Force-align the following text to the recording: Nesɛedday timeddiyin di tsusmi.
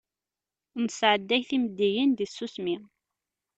Nesɛedday 0.83 1.43
timeddiyin 1.49 2.11
di 2.17 2.25
tsusmi. 2.27 2.75